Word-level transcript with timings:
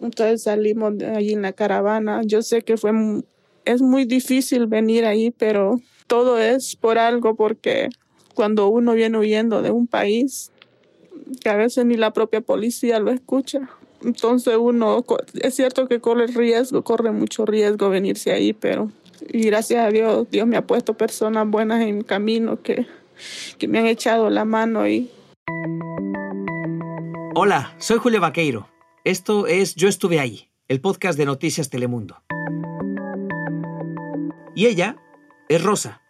Entonces 0.00 0.42
salimos 0.42 0.96
de 0.96 1.06
allí 1.06 1.32
en 1.32 1.42
la 1.42 1.52
caravana. 1.52 2.22
Yo 2.24 2.42
sé 2.42 2.62
que 2.62 2.76
fue 2.76 2.92
es 3.64 3.82
muy 3.82 4.06
difícil 4.06 4.66
venir 4.66 5.04
ahí, 5.04 5.30
pero 5.30 5.80
todo 6.06 6.38
es 6.38 6.74
por 6.74 6.98
algo, 6.98 7.34
porque 7.34 7.90
cuando 8.34 8.68
uno 8.68 8.94
viene 8.94 9.18
huyendo 9.18 9.60
de 9.60 9.70
un 9.70 9.86
país, 9.86 10.50
que 11.42 11.50
a 11.50 11.56
veces 11.56 11.84
ni 11.84 11.96
la 11.96 12.12
propia 12.12 12.40
policía 12.40 12.98
lo 12.98 13.10
escucha. 13.10 13.68
Entonces 14.02 14.56
uno, 14.58 15.04
es 15.34 15.54
cierto 15.54 15.86
que 15.86 16.00
corre 16.00 16.28
riesgo, 16.28 16.82
corre 16.82 17.10
mucho 17.12 17.44
riesgo 17.44 17.90
venirse 17.90 18.32
ahí, 18.32 18.52
pero 18.54 18.90
gracias 19.20 19.84
a 19.84 19.90
Dios, 19.90 20.26
Dios 20.30 20.46
me 20.46 20.56
ha 20.56 20.66
puesto 20.66 20.94
personas 20.94 21.46
buenas 21.48 21.82
en 21.82 21.98
mi 21.98 22.04
camino 22.04 22.62
que, 22.62 22.86
que 23.58 23.68
me 23.68 23.80
han 23.80 23.86
echado 23.86 24.30
la 24.30 24.44
mano 24.44 24.88
y... 24.88 25.10
Hola, 27.34 27.74
soy 27.78 27.98
Julio 27.98 28.20
Vaqueiro. 28.20 28.77
Esto 29.04 29.46
es 29.46 29.76
Yo 29.76 29.88
estuve 29.88 30.18
ahí, 30.18 30.50
el 30.66 30.80
podcast 30.80 31.16
de 31.16 31.24
Noticias 31.24 31.70
Telemundo. 31.70 32.20
Y 34.56 34.66
ella 34.66 34.96
es 35.48 35.62
Rosa. 35.62 36.02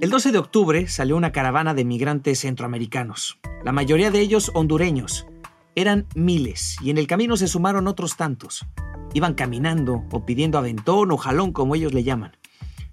El 0.00 0.10
12 0.10 0.32
de 0.32 0.38
octubre 0.38 0.88
salió 0.88 1.16
una 1.16 1.30
caravana 1.30 1.74
de 1.74 1.84
migrantes 1.84 2.40
centroamericanos, 2.40 3.38
la 3.62 3.70
mayoría 3.70 4.10
de 4.10 4.18
ellos 4.18 4.50
hondureños. 4.54 5.28
Eran 5.76 6.08
miles 6.16 6.76
y 6.82 6.90
en 6.90 6.98
el 6.98 7.06
camino 7.06 7.36
se 7.36 7.46
sumaron 7.46 7.86
otros 7.86 8.16
tantos. 8.16 8.66
Iban 9.14 9.34
caminando 9.34 10.04
o 10.10 10.26
pidiendo 10.26 10.58
aventón 10.58 11.12
o 11.12 11.16
jalón 11.16 11.52
como 11.52 11.76
ellos 11.76 11.94
le 11.94 12.02
llaman. 12.02 12.32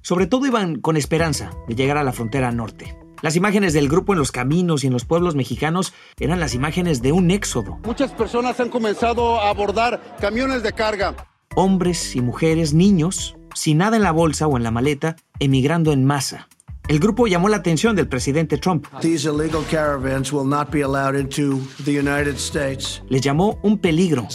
Sobre 0.02 0.28
todo 0.28 0.46
iban 0.46 0.82
con 0.82 0.98
esperanza 0.98 1.52
de 1.68 1.76
llegar 1.76 1.98
a 1.98 2.04
la 2.04 2.12
frontera 2.12 2.52
norte. 2.52 2.98
Las 3.22 3.36
imágenes 3.36 3.73
del 3.73 3.88
grupo 3.88 4.14
en 4.14 4.20
los 4.20 4.32
caminos 4.32 4.84
y 4.84 4.88
en 4.88 4.94
los 4.94 5.05
pueblos 5.05 5.36
mexicanos 5.36 5.94
eran 6.20 6.40
las 6.40 6.55
imágenes 6.55 7.04
de 7.04 7.12
un 7.12 7.30
éxodo. 7.30 7.77
Muchas 7.84 8.12
personas 8.12 8.60
han 8.60 8.70
comenzado 8.70 9.40
a 9.40 9.49
abordar 9.49 10.18
camiones 10.20 10.63
de 10.63 10.74
carga. 10.74 11.16
Hombres 11.55 12.16
y 12.16 12.22
mujeres, 12.22 12.74
niños, 12.74 13.35
sin 13.54 13.77
nada 13.77 13.98
en 13.98 14.04
la 14.04 14.12
bolsa 14.12 14.48
o 14.48 14.57
en 14.57 14.63
la 14.63 14.72
maleta, 14.72 15.18
emigrando 15.40 15.91
en 15.91 16.04
masa. 16.04 16.48
El 16.92 17.00
grupo 17.00 17.26
llamó 17.26 17.48
la 17.48 17.56
atención 17.56 17.96
del 17.96 18.10
presidente 18.10 18.58
Trump. 18.58 18.86
Les 23.08 23.22
llamó 23.22 23.60
un 23.64 23.78
peligro. 23.78 24.28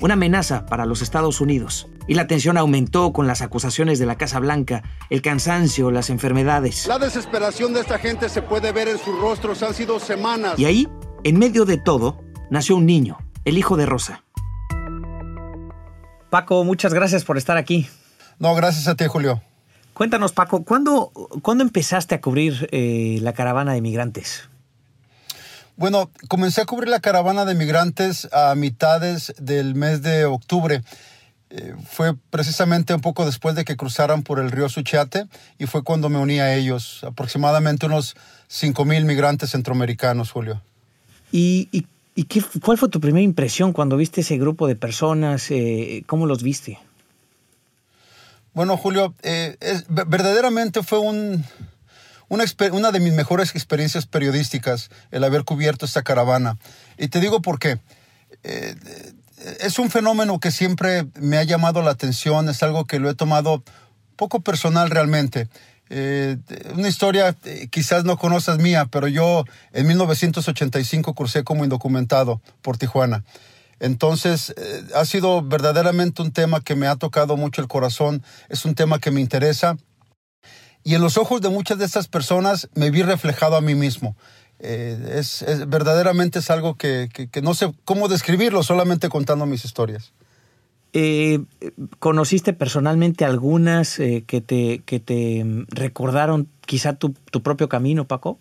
Una 0.00 0.14
amenaza 0.14 0.66
para 0.66 0.86
los 0.86 1.02
Estados 1.02 1.40
Unidos. 1.40 1.88
Y 2.06 2.14
la 2.14 2.28
tensión 2.28 2.56
aumentó 2.56 3.12
con 3.12 3.26
las 3.26 3.42
acusaciones 3.42 3.98
de 3.98 4.06
la 4.06 4.14
Casa 4.14 4.38
Blanca, 4.38 4.84
el 5.10 5.22
cansancio, 5.22 5.90
las 5.90 6.08
enfermedades. 6.08 6.86
La 6.86 7.00
desesperación 7.00 7.74
de 7.74 7.80
esta 7.80 7.98
gente 7.98 8.28
se 8.28 8.42
puede 8.42 8.70
ver 8.70 8.86
en 8.86 8.98
sus 8.98 9.18
rostros. 9.18 9.60
Han 9.64 9.74
sido 9.74 9.98
semanas. 9.98 10.56
Y 10.56 10.66
ahí, 10.66 10.88
en 11.24 11.36
medio 11.36 11.64
de 11.64 11.78
todo, 11.78 12.22
nació 12.48 12.76
un 12.76 12.86
niño, 12.86 13.18
el 13.44 13.58
hijo 13.58 13.76
de 13.76 13.86
Rosa. 13.86 14.22
Paco, 16.30 16.62
muchas 16.62 16.94
gracias 16.94 17.24
por 17.24 17.36
estar 17.36 17.56
aquí. 17.56 17.88
No, 18.38 18.54
gracias 18.54 18.86
a 18.86 18.94
ti, 18.94 19.06
Julio. 19.08 19.42
Cuéntanos, 19.94 20.32
Paco, 20.32 20.64
¿cuándo, 20.64 21.12
empezaste 21.60 22.16
a 22.16 22.20
cubrir 22.20 22.68
eh, 22.72 23.18
la 23.22 23.32
caravana 23.32 23.74
de 23.74 23.80
migrantes? 23.80 24.48
Bueno, 25.76 26.10
comencé 26.28 26.60
a 26.60 26.66
cubrir 26.66 26.88
la 26.88 27.00
caravana 27.00 27.44
de 27.44 27.54
migrantes 27.54 28.28
a 28.32 28.54
mitades 28.56 29.34
del 29.38 29.76
mes 29.76 30.02
de 30.02 30.24
octubre. 30.24 30.82
Eh, 31.50 31.74
fue 31.88 32.14
precisamente 32.30 32.92
un 32.92 33.00
poco 33.00 33.24
después 33.24 33.54
de 33.54 33.64
que 33.64 33.76
cruzaran 33.76 34.24
por 34.24 34.40
el 34.40 34.50
río 34.50 34.68
Suchiate 34.68 35.26
y 35.58 35.66
fue 35.66 35.84
cuando 35.84 36.08
me 36.08 36.18
uní 36.18 36.40
a 36.40 36.54
ellos, 36.54 37.04
aproximadamente 37.04 37.86
unos 37.86 38.16
5.000 38.50 39.04
migrantes 39.04 39.50
centroamericanos, 39.50 40.32
Julio. 40.32 40.60
¿Y, 41.30 41.86
qué, 42.28 42.42
cuál 42.62 42.78
fue 42.78 42.88
tu 42.88 43.00
primera 43.00 43.22
impresión 43.22 43.72
cuando 43.72 43.96
viste 43.96 44.22
ese 44.22 44.38
grupo 44.38 44.66
de 44.66 44.74
personas? 44.74 45.52
Eh, 45.52 46.02
¿Cómo 46.06 46.26
los 46.26 46.42
viste? 46.42 46.78
Bueno, 48.54 48.76
Julio, 48.76 49.14
eh, 49.22 49.56
verdaderamente 49.88 50.84
fue 50.84 51.00
un, 51.00 51.44
una, 52.28 52.92
de 52.92 53.00
mis 53.00 53.12
mejores 53.12 53.50
experiencias 53.50 54.06
periodísticas 54.06 54.90
el 55.10 55.24
haber 55.24 55.42
cubierto 55.42 55.84
esta 55.84 56.02
caravana. 56.02 56.56
Y 56.96 57.08
te 57.08 57.18
digo 57.18 57.42
por 57.42 57.58
qué. 57.58 57.80
Eh, 58.44 58.76
es 59.60 59.80
un 59.80 59.90
fenómeno 59.90 60.38
que 60.38 60.52
siempre 60.52 61.06
me 61.16 61.36
ha 61.38 61.42
llamado 61.42 61.82
la 61.82 61.90
atención, 61.90 62.48
es 62.48 62.62
algo 62.62 62.86
que 62.86 63.00
lo 63.00 63.10
he 63.10 63.14
tomado 63.16 63.64
poco 64.14 64.40
personal 64.40 64.88
realmente. 64.88 65.48
Eh, 65.90 66.38
una 66.74 66.88
historia 66.88 67.34
quizás 67.70 68.04
no 68.04 68.16
conoces 68.16 68.58
mía, 68.58 68.86
pero 68.86 69.08
yo 69.08 69.44
en 69.72 69.88
1985 69.88 71.14
crucé 71.14 71.42
como 71.42 71.64
indocumentado 71.64 72.40
por 72.62 72.78
Tijuana. 72.78 73.24
Entonces, 73.84 74.54
eh, 74.56 74.82
ha 74.94 75.04
sido 75.04 75.42
verdaderamente 75.42 76.22
un 76.22 76.32
tema 76.32 76.62
que 76.62 76.74
me 76.74 76.86
ha 76.86 76.96
tocado 76.96 77.36
mucho 77.36 77.60
el 77.60 77.68
corazón, 77.68 78.22
es 78.48 78.64
un 78.64 78.74
tema 78.74 78.98
que 78.98 79.10
me 79.10 79.20
interesa. 79.20 79.76
Y 80.84 80.94
en 80.94 81.02
los 81.02 81.18
ojos 81.18 81.42
de 81.42 81.50
muchas 81.50 81.76
de 81.76 81.84
estas 81.84 82.08
personas 82.08 82.70
me 82.74 82.90
vi 82.90 83.02
reflejado 83.02 83.56
a 83.56 83.60
mí 83.60 83.74
mismo. 83.74 84.16
Eh, 84.58 85.16
es, 85.18 85.44
verdaderamente 85.68 86.38
es 86.38 86.48
algo 86.48 86.76
que, 86.76 87.10
no 87.42 87.52
sé 87.52 87.74
cómo 87.84 88.08
describirlo, 88.08 88.62
solamente 88.62 89.10
contando 89.10 89.44
mis 89.44 89.66
historias. 89.66 90.14
Eh, 90.94 91.40
¿Conociste 91.98 92.54
personalmente 92.54 93.26
algunas 93.26 93.96
que, 93.96 94.40
te, 94.46 94.82
que 94.86 94.98
te 94.98 95.44
recordaron 95.68 96.48
quizá 96.64 96.94
tu, 96.94 97.14
tu 97.30 97.42
propio 97.42 97.68
camino, 97.68 98.06
Paco? 98.06 98.38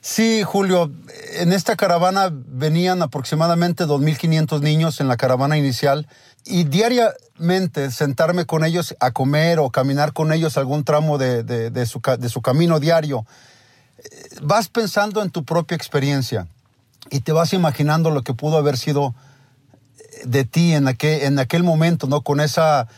Sí, 0.00 0.42
Julio, 0.44 0.92
en 1.34 1.52
esta 1.52 1.76
caravana 1.76 2.30
venían 2.32 3.02
aproximadamente 3.02 3.84
2.500 3.84 4.60
niños 4.60 5.00
en 5.00 5.08
la 5.08 5.16
caravana 5.16 5.58
inicial 5.58 6.06
y 6.44 6.64
diariamente 6.64 7.90
sentarme 7.90 8.46
con 8.46 8.64
ellos 8.64 8.94
a 9.00 9.10
comer 9.10 9.58
o 9.58 9.70
caminar 9.70 10.12
con 10.12 10.32
ellos 10.32 10.56
algún 10.56 10.84
tramo 10.84 11.18
de, 11.18 11.86
su, 11.86 12.40
camino 12.42 12.80
diario, 12.80 13.26
vas 14.40 14.68
pensando 14.68 15.22
en 15.22 15.30
tu 15.30 15.44
propia 15.44 15.76
experiencia 15.76 16.46
y 17.10 17.20
te 17.20 17.32
vas 17.32 17.52
imaginando 17.52 18.10
lo 18.10 18.22
que 18.22 18.34
pudo 18.34 18.56
haber 18.56 18.76
sido 18.76 19.14
de 20.24 20.44
ti 20.44 20.74
en 20.74 20.88
aquel, 20.88 21.22
en 21.22 21.38
aquel 21.38 21.62
momento, 21.64 22.06
¿no? 22.06 22.22
Con 22.22 22.40
esa 22.40 22.88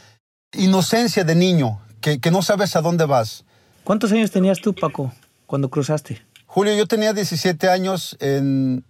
inocencia 0.53 1.25
de 1.25 1.35
niño 1.35 1.81
que, 2.01 2.21
que 2.21 2.31
no 2.31 2.43
sabes 2.43 2.77
a 2.77 2.83
dónde 2.83 3.05
vas. 3.05 3.45
¿Cuántos 3.85 4.13
años 4.13 4.31
tenías 4.31 4.61
tú, 4.61 4.75
Paco, 4.75 5.13
cuando 5.47 5.71
cruzaste? 5.71 6.30
Julio, 6.53 6.75
yo 6.75 6.87
tenía 6.87 7.13
17 7.13 7.69
años 7.69 8.17
en 8.19 8.83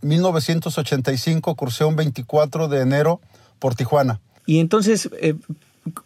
1985, 0.00 1.54
cursé 1.56 1.84
un 1.84 1.94
24 1.94 2.68
de 2.68 2.80
enero 2.80 3.20
por 3.58 3.74
Tijuana. 3.74 4.22
Y 4.46 4.60
entonces, 4.60 5.10
eh, 5.20 5.34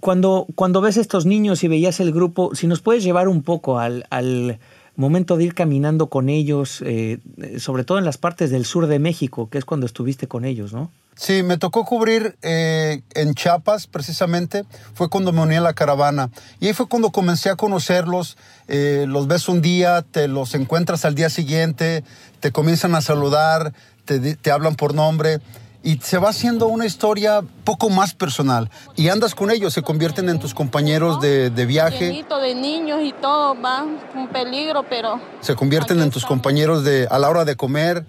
cuando, 0.00 0.48
cuando 0.56 0.80
ves 0.80 0.96
estos 0.96 1.24
niños 1.24 1.62
y 1.62 1.68
veías 1.68 2.00
el 2.00 2.10
grupo, 2.10 2.56
si 2.56 2.66
nos 2.66 2.80
puedes 2.80 3.04
llevar 3.04 3.28
un 3.28 3.44
poco 3.44 3.78
al, 3.78 4.04
al 4.10 4.58
momento 4.96 5.36
de 5.36 5.44
ir 5.44 5.54
caminando 5.54 6.08
con 6.08 6.28
ellos, 6.28 6.82
eh, 6.84 7.20
sobre 7.58 7.84
todo 7.84 7.98
en 7.98 8.04
las 8.04 8.18
partes 8.18 8.50
del 8.50 8.64
sur 8.64 8.88
de 8.88 8.98
México, 8.98 9.48
que 9.48 9.58
es 9.58 9.64
cuando 9.64 9.86
estuviste 9.86 10.26
con 10.26 10.44
ellos, 10.44 10.72
¿no? 10.72 10.90
Sí, 11.16 11.43
me 11.43 11.56
tocó 11.56 11.84
cubrir 11.87 12.37
eh, 12.43 13.00
en 13.15 13.34
Chiapas, 13.34 13.87
precisamente. 13.87 14.65
Fue 14.94 15.09
cuando 15.09 15.32
me 15.32 15.41
uní 15.41 15.56
a 15.56 15.62
la 15.62 15.72
caravana. 15.72 16.31
Y 16.60 16.66
ahí 16.66 16.72
fue 16.75 16.88
cuando 16.88 17.10
comencé 17.10 17.49
a 17.49 17.56
conocerlos. 17.56 18.37
Eh, 18.69 19.06
los 19.09 19.27
ves 19.27 19.49
un 19.49 19.62
día, 19.62 20.03
te 20.03 20.28
los 20.28 20.54
encuentras 20.54 21.06
al 21.06 21.15
día 21.15 21.31
siguiente, 21.31 22.04
te 22.41 22.53
comienzan 22.53 22.94
a 22.94 23.00
saludar, 23.00 23.72
te, 24.04 24.37
te 24.37 24.50
hablan 24.50 24.77
por 24.77 24.94
nombre 24.94 25.41
y 25.87 25.99
se 25.99 26.19
va 26.19 26.31
haciendo 26.31 26.66
una 26.66 26.84
historia 26.84 27.43
poco 27.62 27.91
más 27.91 28.12
personal. 28.12 28.71
Y 28.97 29.09
andas 29.09 29.37
con 29.37 29.53
ellos, 29.53 29.72
se 29.72 29.83
convierten 29.83 30.28
en 30.28 30.41
tus 30.41 30.53
compañeros 30.53 31.21
de, 31.21 31.48
de 31.48 31.65
viaje. 31.65 32.06
de 32.10 32.54
niños 32.56 32.98
y 33.04 33.12
todo, 33.12 33.54
va 33.62 33.84
un 33.84 34.28
peligro, 34.33 34.84
pero... 34.91 35.21
Se 35.41 35.54
convierten 35.54 36.01
en 36.03 36.10
tus 36.10 36.27
compañeros 36.27 36.83
de, 36.83 37.07
a 37.09 37.21
la 37.21 37.30
hora 37.30 37.45
de 37.45 37.54
comer, 37.54 38.04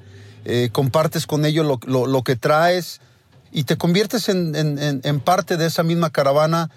eh, 0.49 0.69
compartes 0.71 1.27
con 1.27 1.43
ellos 1.43 1.65
lo, 1.85 2.23
que 2.23 2.37
traes 2.37 3.01
y 3.51 3.65
te 3.65 3.77
conviertes 3.77 4.29
en, 4.29 5.19
parte 5.19 5.57
de 5.57 5.65
esa 5.65 5.83
misma 5.83 6.09
caravana 6.09 6.69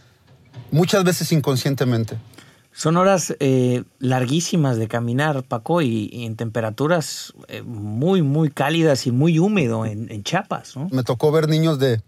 muchas 0.73 1.05
veces 1.05 1.31
inconscientemente. 1.31 2.19
Son 2.73 2.97
horas 2.97 3.33
eh, 3.39 3.85
larguísimas 4.01 4.77
de 4.77 4.89
caminar, 4.89 5.45
Paco, 5.45 5.83
y, 5.83 6.25
en 6.25 6.35
temperaturas 6.35 7.33
eh, 7.47 7.63
muy, 7.63 8.23
muy 8.23 8.51
cálidas 8.51 9.07
y 9.07 9.13
muy 9.13 9.39
húmedo 9.39 9.87
en, 9.87 10.11
en 10.11 10.25
Chiapas. 10.25 10.75
Me 10.91 11.05
tocó 11.05 11.31
ver 11.31 11.49
niños 11.49 11.79
de 11.79 12.03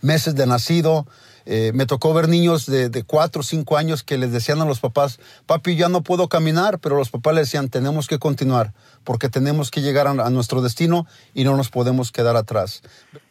meses 0.00 0.36
de 0.36 0.46
nacido, 0.46 1.06
eh, 1.46 1.72
me 1.74 1.86
tocó 1.86 2.14
ver 2.14 2.28
niños 2.28 2.66
de, 2.66 2.88
de 2.88 3.02
cuatro 3.02 3.40
o 3.40 3.44
cinco 3.44 3.76
años 3.76 4.02
que 4.02 4.18
les 4.18 4.32
decían 4.32 4.60
a 4.60 4.64
los 4.64 4.80
papás, 4.80 5.18
papi, 5.46 5.76
ya 5.76 5.88
no 5.88 6.02
puedo 6.02 6.28
caminar, 6.28 6.78
pero 6.78 6.96
los 6.96 7.10
papás 7.10 7.34
les 7.34 7.46
decían, 7.46 7.68
tenemos 7.68 8.06
que 8.06 8.18
continuar, 8.18 8.72
porque 9.04 9.28
tenemos 9.28 9.70
que 9.70 9.80
llegar 9.80 10.06
a, 10.06 10.30
nuestro 10.30 10.62
destino 10.62 11.06
y 11.34 11.44
no 11.44 11.56
nos 11.56 11.70
podemos 11.70 12.12
quedar 12.12 12.36
atrás. 12.36 12.82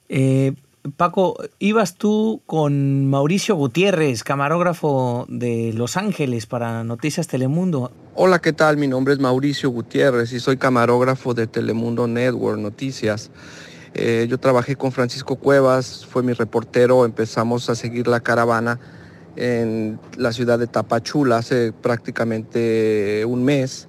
Eh, 0.09 0.53
Paco, 0.95 1.35
ibas 1.59 1.95
tú 1.95 2.41
con 2.45 3.09
Mauricio 3.09 3.55
Gutiérrez, 3.55 4.23
camarógrafo 4.23 5.25
de 5.27 5.73
Los 5.73 5.97
Ángeles 5.97 6.45
para 6.45 6.83
Noticias 6.83 7.27
Telemundo. 7.27 7.91
Hola, 8.15 8.39
¿qué 8.39 8.53
tal? 8.53 8.77
Mi 8.77 8.87
nombre 8.87 9.13
es 9.13 9.19
Mauricio 9.19 9.69
Gutiérrez 9.69 10.31
y 10.31 10.39
soy 10.39 10.57
camarógrafo 10.57 11.33
de 11.33 11.47
Telemundo 11.47 12.07
Network 12.07 12.59
Noticias. 12.59 13.31
Eh, 13.93 14.27
yo 14.29 14.37
trabajé 14.37 14.75
con 14.75 14.91
Francisco 14.91 15.35
Cuevas, 15.35 16.05
fue 16.05 16.23
mi 16.23 16.33
reportero, 16.33 17.05
empezamos 17.05 17.69
a 17.69 17.75
seguir 17.75 18.07
la 18.07 18.19
caravana 18.19 18.79
en 19.37 19.99
la 20.17 20.33
ciudad 20.33 20.59
de 20.59 20.67
Tapachula 20.67 21.37
hace 21.37 21.71
prácticamente 21.71 23.23
un 23.25 23.43
mes. 23.43 23.87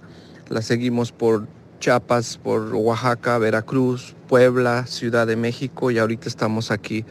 La 0.49 0.62
seguimos 0.62 1.11
por 1.11 1.47
Chiapas, 1.81 2.39
por 2.39 2.75
Oaxaca, 2.75 3.39
Veracruz, 3.39 4.15
Puebla, 4.29 4.87
Ciudad 4.87 5.27
de 5.27 5.37
México 5.37 5.91
y 5.91 5.99
ahorita 5.99 6.29
estamos 6.29 6.71
aquí 6.71 7.05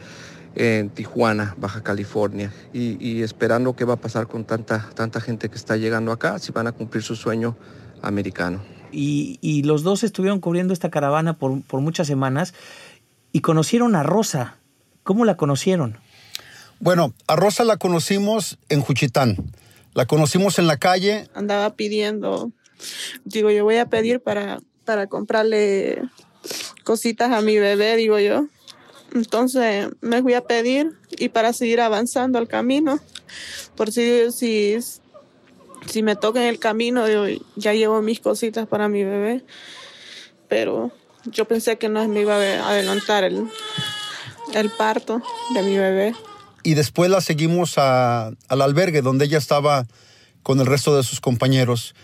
en 0.54 0.90
Tijuana, 0.90 1.54
Baja 1.58 1.82
California, 1.82 2.52
y, 2.72 3.22
esperando 3.22 3.76
qué 3.76 3.84
va 3.84 3.94
a 3.94 4.00
pasar 4.00 4.26
con 4.26 4.44
tanta, 4.44 4.90
tanta 4.94 5.20
gente 5.20 5.48
que 5.48 5.56
está 5.56 5.76
llegando 5.76 6.10
acá, 6.10 6.38
si 6.38 6.50
van 6.52 6.66
a 6.66 6.72
cumplir 6.72 7.02
su 7.02 7.14
sueño 7.14 7.56
americano. 8.02 8.77
Y, 8.92 9.62
los 9.64 9.82
dos 9.82 10.04
estuvieron 10.04 10.40
cubriendo 10.40 10.72
esta 10.72 10.90
caravana 10.90 11.38
por, 11.38 11.62
por 11.62 11.80
muchas 11.80 12.06
semanas 12.06 12.54
y 13.32 13.40
conocieron 13.40 13.94
a 13.94 14.02
Rosa. 14.02 14.58
¿Cómo 15.02 15.24
la 15.24 15.36
conocieron? 15.36 15.98
Bueno, 16.80 17.12
a 17.26 17.36
Rosa 17.36 17.64
la 17.64 17.76
conocimos 17.76 18.58
en 18.68 18.80
Juchitán. 18.80 19.36
La 19.94 20.06
conocimos 20.06 20.58
en 20.58 20.66
la 20.66 20.76
calle. 20.76 21.28
Andaba 21.34 21.74
pidiendo 21.74 22.52
digo, 23.24 23.50
yo 23.50 23.64
voy 23.64 23.76
a 23.76 23.86
pedir 23.86 24.20
para, 24.20 24.60
para 24.84 25.06
comprarle 25.06 26.02
cositas 26.84 27.32
a 27.32 27.40
mi 27.40 27.58
bebé, 27.58 27.96
digo 27.96 28.18
yo. 28.18 28.46
Entonces 29.14 29.88
me 30.00 30.22
fui 30.22 30.34
a 30.34 30.44
pedir 30.44 30.92
y 31.10 31.30
para 31.30 31.52
seguir 31.52 31.80
avanzando 31.80 32.38
el 32.38 32.46
camino, 32.46 33.00
por 33.74 33.90
si, 33.90 34.30
si, 34.32 34.76
si 35.86 36.02
me 36.02 36.16
toca 36.16 36.40
en 36.40 36.48
el 36.48 36.58
camino, 36.58 37.04
ya 37.56 37.72
llevo 37.72 38.02
mis 38.02 38.20
cositas 38.20 38.66
para 38.66 38.88
mi 38.88 39.04
bebé, 39.04 39.44
pero 40.48 40.90
yo 41.26 41.44
pensé 41.46 41.78
que 41.78 41.88
no 41.88 42.06
me 42.08 42.20
iba 42.20 42.36
a 42.36 42.70
adelantar 42.70 43.24
el, 43.24 43.48
el 44.54 44.70
parto 44.70 45.22
de 45.54 45.62
mi 45.62 45.76
bebé. 45.76 46.14
Y 46.62 46.74
después 46.74 47.10
la 47.10 47.20
seguimos 47.20 47.78
al 47.78 48.36
albergue 48.48 49.02
donde 49.02 49.26
ella 49.26 49.38
estaba 49.38 49.86
con 50.42 50.60
el 50.60 50.66
resto 50.66 50.96
de 50.96 51.02
sus 51.02 51.20
compañeros. 51.20 51.94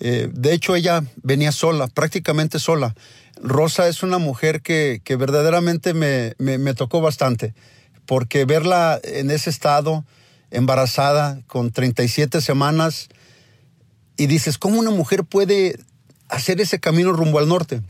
Eh, 0.00 0.28
de 0.32 0.52
hecho, 0.52 0.74
ella 0.74 1.04
venía 1.22 1.52
sola, 1.52 1.86
prácticamente 1.86 2.58
sola. 2.58 2.94
Rosa 3.40 3.88
es 3.88 4.02
una 4.02 4.18
mujer 4.18 4.60
que, 4.60 5.00
verdaderamente 5.16 5.94
me, 5.94 6.74
tocó 6.74 7.00
bastante, 7.00 7.54
porque 8.06 8.44
verla 8.44 9.00
en 9.02 9.30
ese 9.30 9.50
estado, 9.50 10.04
embarazada, 10.52 11.40
con 11.46 11.72
37 11.72 12.40
semanas, 12.40 13.08
y 14.16 14.26
dices, 14.26 14.58
¿cómo 14.58 14.78
una 14.78 14.90
mujer 14.90 15.24
puede 15.24 15.78
hacer 16.28 16.60
ese 16.60 16.78
camino 16.78 17.12
rumbo 17.12 17.38
al 17.38 17.48
norte? 17.48 17.82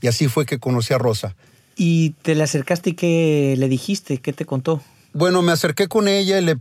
Y 0.00 0.06
así 0.06 0.28
fue 0.28 0.46
que 0.46 0.58
conocí 0.58 0.92
a 0.92 0.98
Rosa. 0.98 1.34
¿Y 1.76 2.10
te 2.22 2.34
le 2.34 2.44
acercaste 2.44 2.90
y 2.90 2.94
qué 2.94 3.54
le 3.58 3.68
dijiste? 3.68 4.18
¿Qué 4.18 4.32
te 4.32 4.44
contó? 4.44 4.82
Bueno, 5.12 5.42
me 5.42 5.52
acerqué 5.52 5.86
con 5.86 6.08
ella 6.08 6.38
y 6.38 6.44
le, 6.44 6.56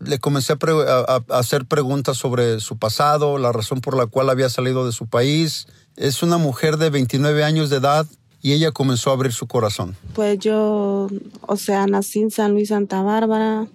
le 0.00 0.18
comencé 0.18 0.52
a, 0.52 1.22
hacer 1.30 1.64
preguntas 1.64 2.16
sobre 2.16 2.58
su 2.60 2.76
pasado, 2.76 3.38
la 3.38 3.52
razón 3.52 3.80
por 3.80 3.96
la 3.96 4.06
cual 4.06 4.30
había 4.30 4.48
salido 4.48 4.84
de 4.84 4.92
su 4.92 5.06
país. 5.06 5.68
Es 5.96 6.22
una 6.24 6.36
mujer 6.36 6.76
de 6.76 6.90
29 6.90 7.44
años 7.44 7.70
de 7.70 7.76
edad 7.76 8.06
y 8.44 8.52
ella 8.52 8.72
comenzó 8.72 9.08
a 9.08 9.14
abrir 9.14 9.32
su 9.32 9.46
corazón. 9.46 9.96
Pues 10.12 10.38
yo, 10.38 11.08
o 11.46 11.56
sea, 11.56 11.86
nací 11.86 12.20
en 12.20 12.30
San 12.30 12.52
Luis, 12.52 12.68
Santa 12.68 13.00
Bárbara. 13.00 13.66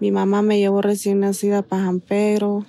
Mi 0.00 0.10
mamá 0.10 0.42
me 0.42 0.58
llevó 0.58 0.82
recién 0.82 1.20
nacida 1.20 1.62
para 1.62 1.84
Jampero. 1.84 2.66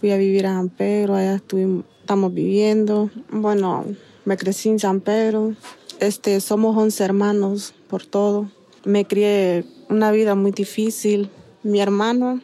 Fui 0.00 0.10
a 0.10 0.16
vivir 0.16 0.46
a 0.46 0.54
Jampero, 0.54 1.14
allá 1.14 1.34
estamos 1.34 2.32
viviendo. 2.32 3.10
Bueno, 3.30 3.84
me 4.24 4.38
crecí 4.38 4.70
en 4.70 4.78
San 4.78 5.02
Pedro. 5.02 5.54
Este, 6.00 6.40
somos 6.40 6.74
11 6.74 7.04
hermanos 7.04 7.74
por 7.88 8.06
todo. 8.06 8.50
Me 8.86 9.04
crié 9.04 9.66
una 9.90 10.10
vida 10.12 10.34
muy 10.34 10.52
difícil. 10.52 11.28
Mi 11.62 11.82
hermano, 11.82 12.40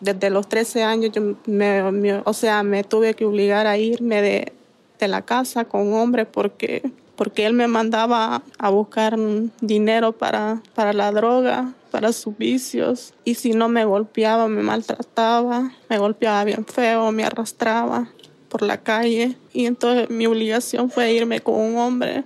desde 0.00 0.30
los 0.30 0.48
13 0.48 0.84
años, 0.84 1.12
yo 1.12 1.36
me, 1.44 1.82
o 2.24 2.32
sea, 2.32 2.62
me 2.62 2.82
tuve 2.82 3.12
que 3.12 3.26
obligar 3.26 3.66
a 3.66 3.76
irme 3.76 4.22
de, 4.22 4.54
de 4.98 5.08
la 5.08 5.20
casa 5.20 5.66
con 5.66 5.88
un 5.88 6.00
hombre 6.00 6.24
porque, 6.24 6.90
porque 7.16 7.46
él 7.46 7.52
me 7.52 7.68
mandaba 7.68 8.42
a 8.58 8.70
buscar 8.70 9.16
dinero 9.60 10.12
para, 10.12 10.62
para 10.74 10.92
la 10.92 11.12
droga, 11.12 11.72
para 11.90 12.12
sus 12.12 12.36
vicios. 12.36 13.14
Y 13.24 13.34
si 13.34 13.52
no 13.52 13.68
me 13.68 13.84
golpeaba, 13.84 14.48
me 14.48 14.62
maltrataba, 14.62 15.72
me 15.88 15.98
golpeaba 15.98 16.42
bien 16.44 16.64
feo, 16.64 17.12
me 17.12 17.24
arrastraba 17.24 18.08
por 18.48 18.62
la 18.62 18.78
calle. 18.78 19.36
Y 19.52 19.66
entonces 19.66 20.10
mi 20.10 20.26
obligación 20.26 20.90
fue 20.90 21.12
irme 21.12 21.40
con 21.40 21.54
un 21.54 21.76
hombre. 21.78 22.24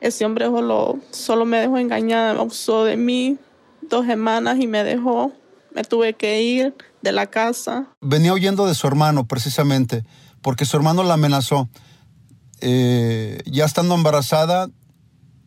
Ese 0.00 0.24
hombre 0.24 0.46
solo, 0.46 0.98
solo 1.10 1.44
me 1.44 1.58
dejó 1.58 1.78
engañada, 1.78 2.34
me 2.34 2.40
abusó 2.40 2.84
de 2.84 2.96
mí, 2.96 3.38
dos 3.82 4.06
semanas 4.06 4.58
y 4.60 4.66
me 4.66 4.84
dejó. 4.84 5.32
Me 5.74 5.84
tuve 5.84 6.14
que 6.14 6.40
ir 6.42 6.74
de 7.02 7.12
la 7.12 7.26
casa. 7.26 7.86
Venía 8.00 8.32
huyendo 8.32 8.66
de 8.66 8.74
su 8.74 8.86
hermano, 8.86 9.26
precisamente, 9.26 10.04
porque 10.40 10.64
su 10.64 10.76
hermano 10.76 11.02
la 11.02 11.14
amenazó. 11.14 11.68
Eh, 12.60 13.42
ya 13.46 13.64
estando 13.64 13.94
embarazada, 13.94 14.68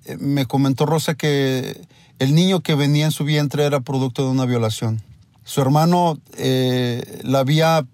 eh, 0.05 0.17
me 0.19 0.45
comentó 0.45 0.85
Rosa 0.85 1.15
que 1.15 1.87
el 2.19 2.35
niño 2.35 2.61
que 2.61 2.75
venía 2.75 3.05
en 3.05 3.11
su 3.11 3.23
vientre 3.23 3.65
era 3.65 3.79
producto 3.79 4.23
de 4.23 4.29
una 4.29 4.45
violación. 4.45 5.01
Su 5.43 5.61
hermano 5.61 6.19
eh, 6.37 7.21
la 7.23 7.39
había 7.39 7.85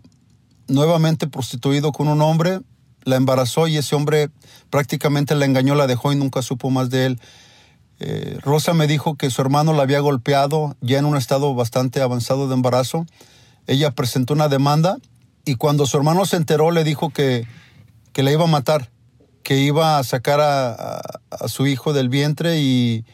nuevamente 0.68 1.28
prostituido 1.28 1.92
con 1.92 2.08
un 2.08 2.22
hombre, 2.22 2.60
la 3.04 3.16
embarazó 3.16 3.68
y 3.68 3.78
ese 3.78 3.96
hombre 3.96 4.30
prácticamente 4.70 5.36
la 5.36 5.46
engañó, 5.46 5.76
la 5.76 5.88
dejó 5.88 6.12
y 6.12 6.16
nunca 6.16 6.42
supo 6.42 6.70
más 6.70 6.90
de 6.90 7.06
él. 7.06 7.22
Rosa 8.42 8.74
me 8.74 8.88
dijo 8.88 9.16
que 9.16 9.30
su 9.30 9.42
hermano 9.42 9.72
la 9.72 9.84
había 9.84 10.02
golpeado 10.02 10.76
ya 10.82 11.00
en 11.00 11.06
un 11.06 11.16
estado 11.16 11.56
bastante 11.56 12.02
avanzado 12.02 12.50
de 12.50 12.54
embarazo. 12.56 13.06
Ella 13.68 13.92
presentó 13.92 14.34
una 14.34 14.50
demanda 14.50 14.98
y 15.46 15.56
cuando 15.56 15.86
su 15.86 15.96
hermano 15.96 16.26
se 16.26 16.36
enteró 16.36 16.72
le 16.72 16.84
dijo 16.84 17.12
que, 17.12 17.48
que 18.12 18.22
la 18.22 18.34
iba 18.34 18.44
a 18.44 18.48
matar, 18.48 18.90
que 19.46 19.58
iba 19.58 20.00
a 20.00 20.04
sacar 20.04 20.40
a, 20.42 21.02
su 21.48 21.68
hijo 21.68 21.94
del 21.94 22.10
vientre 22.10 22.58
y, 22.58 23.06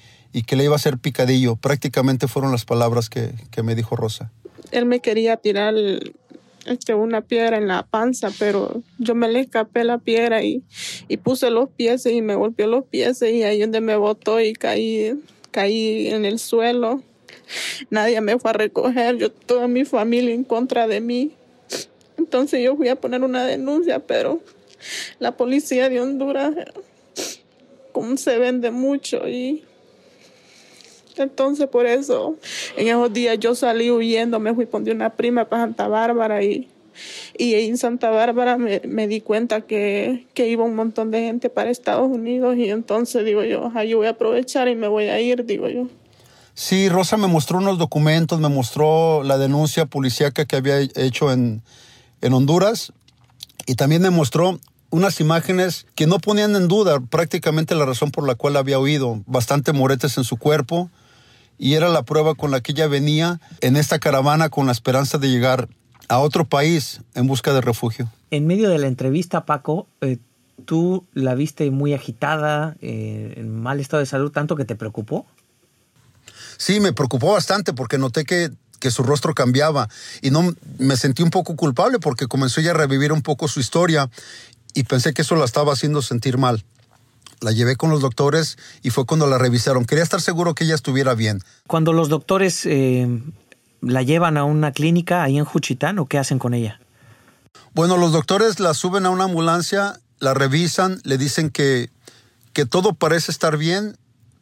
que 0.48 0.56
le 0.56 0.64
iba 0.64 0.74
a 0.74 0.78
hacer 0.78 0.98
picadillo. 0.98 1.58
Prácticamente 1.58 2.30
fueron 2.30 2.54
las 2.54 2.64
palabras 2.64 3.10
que, 3.10 3.34
me 3.62 3.76
dijo 3.76 3.98
Rosa. 3.98 4.32
Él 4.72 4.86
me 4.86 5.02
quería 5.02 5.36
tirar 5.36 5.76
este, 6.66 6.94
una 6.94 7.20
piedra 7.20 7.58
en 7.58 7.68
la 7.68 7.84
panza, 7.84 8.30
pero 8.40 8.82
yo 8.98 9.14
me 9.14 9.28
le 9.28 9.42
escapé 9.42 9.84
la 9.84 9.98
piedra 9.98 10.42
y, 10.42 10.64
y 11.10 11.18
puse 11.18 11.50
los 11.50 11.70
pies 11.70 12.06
y 12.06 12.22
me 12.22 12.36
golpeó 12.36 12.66
los 12.66 12.86
pies 12.86 13.22
y 13.22 13.44
ahí 13.44 13.60
donde 13.60 13.82
me 13.82 13.98
botó 13.98 14.40
y 14.40 14.54
caí, 14.54 15.22
caí 15.52 16.08
en 16.08 16.24
el 16.24 16.40
suelo. 16.40 17.04
Nadie 17.90 18.22
me 18.22 18.40
fue 18.40 18.52
a 18.52 18.54
recoger, 18.54 19.18
yo 19.18 19.34
toda 19.34 19.68
mi 19.68 19.84
familia 19.84 20.34
en 20.34 20.46
contra 20.46 20.88
de 20.88 21.02
mí. 21.02 21.34
Entonces 22.18 22.64
yo 22.64 22.78
fui 22.78 22.88
a 22.88 22.96
poner 22.96 23.22
una 23.22 23.44
denuncia, 23.44 24.00
pero 24.00 24.40
la 25.20 25.36
policía 25.36 25.90
de 25.90 26.02
Honduras 26.02 26.54
como 27.92 28.18
se 28.18 28.38
vende 28.38 28.72
mucho 28.72 29.28
y 29.28 29.64
entonces 31.18 31.68
por 31.68 31.86
eso 31.86 32.36
en 32.78 32.88
esos 32.88 33.12
días 33.14 33.38
yo 33.40 33.56
salí 33.56 33.92
huyendo, 33.92 34.40
me 34.40 34.54
fui 34.54 34.66
con 34.66 34.88
una 34.90 35.10
prima 35.12 35.46
para 35.46 35.64
Santa 35.64 35.88
Bárbara 35.88 36.44
y, 36.44 36.68
y 37.38 37.54
en 37.54 37.78
Santa 37.78 38.10
Bárbara 38.10 38.58
me, 38.58 39.08
di 39.08 39.22
cuenta 39.22 39.62
que, 39.62 40.28
iba 40.36 40.64
un 40.64 40.76
montón 40.76 41.12
de 41.12 41.22
gente 41.22 41.50
para 41.50 41.70
Estados 41.70 42.10
Unidos 42.10 42.58
y 42.58 42.70
entonces 42.70 43.26
digo 43.26 43.44
yo, 43.44 43.72
yo 43.84 43.98
voy 43.98 44.08
a 44.08 44.12
aprovechar 44.12 44.68
y 44.68 44.76
me 44.76 44.88
voy 44.88 45.06
a 45.06 45.20
ir, 45.20 45.46
digo 45.46 45.68
yo. 45.70 45.88
Sí, 46.54 46.90
Rosa 46.90 47.18
me 47.18 47.28
mostró 47.28 47.60
unos 47.60 47.78
documentos, 47.78 48.40
me 48.40 48.50
mostró 48.50 49.24
la 49.24 49.38
denuncia 49.38 49.86
policíaca 49.86 50.46
que 50.46 50.58
había 50.58 50.80
hecho 50.80 51.32
en, 51.32 51.62
en 52.22 52.34
Honduras 52.34 52.92
y 53.66 53.76
también 53.76 54.02
me 54.02 54.10
mostró 54.10 54.60
unas 54.92 55.20
imágenes 55.20 55.88
que 55.96 56.06
no 56.06 56.20
ponían 56.20 56.56
en 56.56 56.68
duda 56.68 57.00
prácticamente 57.00 57.74
la 57.76 57.86
razón 57.86 58.12
por 58.12 58.28
la 58.28 58.36
cual 58.36 58.58
había 58.58 58.80
huido. 58.80 59.24
Bastante 59.26 59.74
moretes 59.74 60.18
en 60.18 60.24
su 60.24 60.38
cuerpo, 60.38 60.92
y 61.58 61.76
era 61.76 61.90
la 61.90 62.04
prueba 62.04 62.34
con 62.36 62.50
la 62.52 62.62
que 62.62 62.72
ella 62.72 62.88
venía 62.88 63.40
en 63.62 63.78
esta 63.78 64.00
caravana 64.00 64.50
con 64.50 64.66
la 64.66 64.72
esperanza 64.72 65.18
de 65.20 65.30
llegar 65.30 65.70
a 66.08 66.18
otro 66.18 66.46
país 66.46 67.02
en 67.14 67.28
busca 67.28 67.54
de 67.54 67.62
refugio. 67.62 68.12
En 68.32 68.48
medio 68.48 68.70
de 68.70 68.80
la 68.80 68.88
entrevista, 68.88 69.46
Paco, 69.46 69.88
eh, 70.02 70.18
tú 70.66 71.06
la 71.14 71.36
viste 71.36 71.70
muy 71.70 71.94
agitada, 71.94 72.76
eh, 72.82 73.36
en 73.38 73.62
mal 73.62 73.80
estado 73.80 74.00
de 74.00 74.08
salud, 74.08 74.32
tanto 74.32 74.56
que 74.56 74.66
te 74.66 74.76
preocupó. 74.76 75.28
Sí, 76.58 76.80
me 76.80 76.94
preocupó 76.94 77.34
bastante 77.34 77.74
porque 77.74 78.00
noté 78.00 78.26
que, 78.26 78.50
que 78.80 78.90
su 78.90 79.04
rostro 79.04 79.36
cambiaba 79.36 79.88
y 80.22 80.32
no 80.32 80.56
me 80.80 80.98
sentí 80.98 81.22
un 81.22 81.30
poco 81.30 81.56
culpable 81.56 82.00
porque 82.00 82.28
comenzó 82.28 82.60
ya 82.60 82.72
a 82.72 82.74
revivir 82.74 83.14
un 83.14 83.22
poco 83.22 83.48
su 83.48 83.60
historia 83.60 84.10
y 84.74 84.84
pensé 84.84 85.14
que 85.14 85.22
eso 85.22 85.36
la 85.36 85.46
estaba 85.46 85.74
haciendo 85.74 86.02
sentir 86.02 86.38
mal. 86.38 86.64
La 87.40 87.52
llevé 87.52 87.76
con 87.76 87.90
los 87.90 88.02
doctores 88.02 88.58
y 88.84 88.92
fue 88.92 89.06
cuando 89.06 89.26
la 89.28 89.38
revisaron. 89.38 89.86
Quería 89.86 90.04
estar 90.04 90.22
seguro 90.22 90.54
que 90.54 90.64
ella 90.64 90.76
estuviera 90.76 91.16
bien. 91.16 91.42
Cuando 91.66 91.92
los 91.92 92.08
doctores 92.08 92.66
eh, 92.66 93.08
la 93.82 94.04
llevan 94.04 94.38
a 94.38 94.44
una 94.44 94.72
clínica 94.72 95.24
ahí 95.24 95.38
en 95.38 95.46
Juchitán 95.46 96.00
o 96.00 96.06
qué 96.06 96.18
hacen 96.18 96.40
con 96.40 96.54
ella? 96.54 96.80
Bueno, 97.74 97.98
los 97.98 98.12
doctores 98.12 98.60
la 98.60 98.74
suben 98.74 99.06
a 99.06 99.10
una 99.10 99.26
ambulancia, 99.26 100.00
la 100.20 100.34
revisan, 100.34 101.02
le 101.04 101.18
dicen 101.18 101.50
que, 101.50 101.90
que 102.54 102.66
todo 102.66 102.94
parece 102.94 103.32
estar 103.32 103.58
bien, 103.58 103.98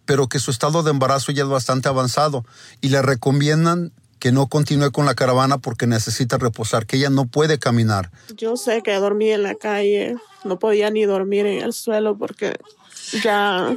pero 0.05 0.27
que 0.27 0.39
su 0.39 0.51
estado 0.51 0.83
de 0.83 0.91
embarazo 0.91 1.31
ya 1.31 1.43
es 1.43 1.49
bastante 1.49 1.87
avanzado 1.87 2.45
y 2.81 2.89
le 2.89 3.01
recomiendan 3.01 3.93
que 4.19 4.31
no 4.31 4.47
continúe 4.47 4.91
con 4.91 5.05
la 5.05 5.15
caravana 5.15 5.57
porque 5.57 5.87
necesita 5.87 6.37
reposar, 6.37 6.85
que 6.85 6.97
ella 6.97 7.09
no 7.09 7.25
puede 7.25 7.57
caminar. 7.57 8.11
Yo 8.35 8.57
sé 8.57 8.81
que 8.83 8.93
dormí 8.95 9.31
en 9.31 9.43
la 9.43 9.55
calle, 9.55 10.15
no 10.43 10.59
podía 10.59 10.89
ni 10.91 11.05
dormir 11.05 11.45
en 11.45 11.63
el 11.63 11.73
suelo 11.73 12.17
porque 12.17 12.57
ya 13.23 13.75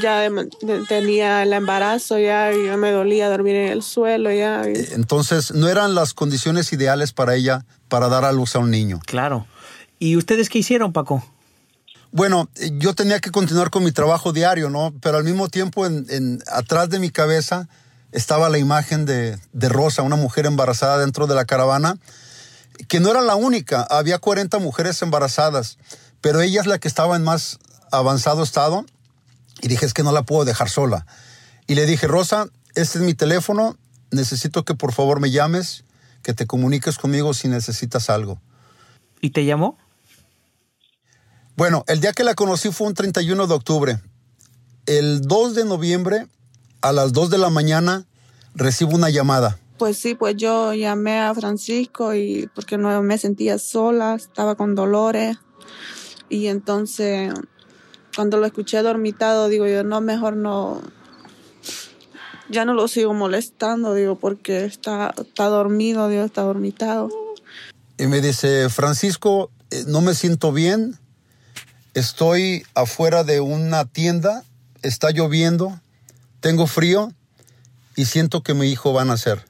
ya 0.00 0.28
tenía 0.88 1.42
el 1.42 1.52
embarazo, 1.52 2.18
ya, 2.18 2.50
ya 2.52 2.76
me 2.76 2.90
dolía 2.90 3.28
dormir 3.28 3.56
en 3.56 3.72
el 3.72 3.82
suelo, 3.82 4.30
ya. 4.30 4.62
Eh, 4.64 4.90
entonces, 4.92 5.52
no 5.52 5.68
eran 5.68 5.94
las 5.94 6.14
condiciones 6.14 6.72
ideales 6.72 7.12
para 7.12 7.34
ella 7.34 7.64
para 7.88 8.08
dar 8.08 8.24
a 8.24 8.32
luz 8.32 8.54
a 8.54 8.60
un 8.60 8.70
niño. 8.70 9.00
Claro. 9.06 9.46
¿Y 9.98 10.16
ustedes 10.16 10.48
qué 10.48 10.58
hicieron, 10.58 10.92
Paco? 10.92 11.24
Bueno, 12.12 12.48
eh, 12.56 12.70
yo 12.74 12.94
tenía 12.94 13.20
que 13.20 13.30
continuar 13.30 13.70
con 13.70 13.84
mi 13.84 13.92
trabajo 13.92 14.32
diario, 14.32 14.70
¿no? 14.70 14.94
Pero 15.00 15.18
al 15.18 15.24
mismo 15.24 15.48
tiempo, 15.48 15.86
en, 15.86 16.42
atrás 16.46 16.90
de 16.90 16.98
mi 16.98 17.10
cabeza 17.10 17.68
estaba 18.12 18.48
la 18.48 18.58
imagen 18.58 19.04
de, 19.04 19.38
de 19.52 19.68
Rosa, 19.68 20.02
una 20.02 20.16
mujer 20.16 20.46
embarazada 20.46 20.98
dentro 20.98 21.26
de 21.26 21.34
la 21.34 21.44
caravana, 21.44 21.98
que 22.88 23.00
no 23.00 23.10
era 23.10 23.20
la 23.20 23.36
única, 23.36 23.82
había 23.82 24.18
40 24.18 24.58
mujeres 24.58 25.00
embarazadas, 25.02 25.78
pero 26.20 26.40
ella 26.40 26.60
es 26.60 26.66
la 26.66 26.78
que 26.78 26.88
estaba 26.88 27.16
en 27.16 27.22
más 27.22 27.58
avanzado 27.90 28.42
estado 28.42 28.84
y 29.60 29.68
dije, 29.68 29.86
es 29.86 29.94
que 29.94 30.02
no 30.02 30.12
la 30.12 30.22
puedo 30.22 30.44
dejar 30.44 30.70
sola. 30.70 31.06
Y 31.66 31.74
le 31.74 31.86
dije, 31.86 32.06
Rosa, 32.06 32.46
este 32.74 32.98
es 32.98 33.04
mi 33.04 33.14
teléfono, 33.14 33.76
necesito 34.10 34.64
que 34.64 34.74
por 34.74 34.92
favor 34.92 35.20
me 35.20 35.30
llames, 35.30 35.84
que 36.22 36.34
te 36.34 36.46
comuniques 36.46 36.98
conmigo 36.98 37.34
si 37.34 37.48
necesitas 37.48 38.10
algo. 38.10 38.40
¿Y 39.20 39.30
te 39.30 39.44
llamó? 39.44 39.78
Bueno, 41.56 41.84
el 41.88 42.00
día 42.00 42.12
que 42.12 42.24
la 42.24 42.34
conocí 42.34 42.72
fue 42.72 42.86
un 42.86 42.94
31 42.94 43.46
de 43.46 43.54
octubre. 43.54 44.00
El 44.86 45.22
2 45.22 45.54
de 45.54 45.64
noviembre, 45.64 46.26
a 46.80 46.92
las 46.92 47.12
2 47.12 47.30
de 47.30 47.38
la 47.38 47.50
mañana, 47.50 48.06
recibo 48.54 48.92
una 48.92 49.10
llamada. 49.10 49.58
Pues 49.78 49.98
sí, 49.98 50.14
pues 50.14 50.36
yo 50.36 50.74
llamé 50.74 51.20
a 51.20 51.34
Francisco 51.34 52.14
y 52.14 52.48
porque 52.54 52.78
no 52.78 53.02
me 53.02 53.18
sentía 53.18 53.58
sola, 53.58 54.14
estaba 54.14 54.54
con 54.54 54.74
dolores. 54.74 55.38
Y 56.28 56.46
entonces 56.46 57.32
cuando 58.14 58.38
lo 58.38 58.46
escuché 58.46 58.82
dormitado, 58.82 59.48
digo 59.48 59.66
yo, 59.66 59.84
no, 59.84 60.00
mejor 60.00 60.36
no, 60.36 60.82
ya 62.48 62.64
no 62.64 62.74
lo 62.74 62.88
sigo 62.88 63.14
molestando, 63.14 63.94
digo, 63.94 64.16
porque 64.18 64.64
está, 64.64 65.14
está 65.16 65.46
dormido, 65.46 66.08
digo, 66.08 66.24
está 66.24 66.42
dormitado. 66.42 67.08
Y 67.98 68.06
me 68.06 68.20
dice, 68.20 68.68
Francisco, 68.68 69.50
eh, 69.70 69.84
no 69.86 70.00
me 70.00 70.14
siento 70.14 70.52
bien, 70.52 70.98
estoy 71.94 72.64
afuera 72.74 73.24
de 73.24 73.40
una 73.40 73.84
tienda, 73.84 74.44
está 74.82 75.10
lloviendo, 75.10 75.80
tengo 76.40 76.66
frío 76.66 77.12
y 77.96 78.06
siento 78.06 78.42
que 78.42 78.54
mi 78.54 78.68
hijo 78.68 78.92
va 78.92 79.02
a 79.02 79.06
nacer. 79.06 79.44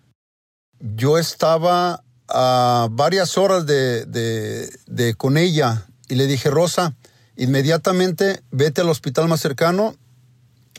Yo 0.81 1.19
estaba 1.19 2.03
a 2.29 2.89
varias 2.91 3.39
horas 3.39 3.67
de, 3.67 4.05
de, 4.07 4.71
de 4.87 5.15
con 5.15 5.37
ella 5.37 5.87
y 6.09 6.15
le 6.15 6.27
dije, 6.27 6.51
Rosa, 6.51 6.95
inmediatamente 7.37 8.43
vete 8.51 8.81
al 8.81 8.89
hospital 8.89 9.29
más 9.29 9.41
cercano 9.41 9.95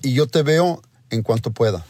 y 0.01 0.13
yo 0.13 0.27
te 0.27 0.44
veo 0.44 0.82
en 1.10 1.24
cuanto 1.24 1.51
pueda. 1.51 1.86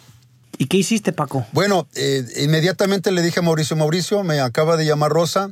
¿Y 0.58 0.68
qué 0.68 0.78
hiciste, 0.78 1.12
Paco? 1.12 1.46
Bueno, 1.54 1.88
eh, 1.96 2.24
inmediatamente 2.38 3.12
le 3.12 3.22
dije 3.22 3.40
a 3.40 3.44
Mauricio, 3.44 3.76
Mauricio, 3.76 4.24
me 4.24 4.42
acaba 4.42 4.78
de 4.78 4.86
llamar 4.86 5.12
Rosa, 5.12 5.52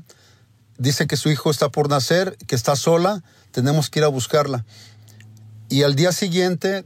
dice 0.77 1.07
que 1.07 1.17
su 1.17 1.31
hijo 1.31 1.49
está 1.49 1.69
por 1.69 1.89
nacer, 1.89 2.37
que 2.45 2.55
está 2.55 2.75
sola, 2.75 3.23
tenemos 3.51 3.89
que 3.89 3.99
ir 3.99 4.05
a 4.05 4.09
buscarla. 4.09 4.65
Y 5.67 5.83
al 5.83 5.95
día 5.95 6.11
siguiente 6.11 6.85